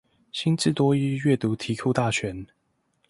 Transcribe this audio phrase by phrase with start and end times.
[0.31, 2.47] 新制多益閱讀題庫大全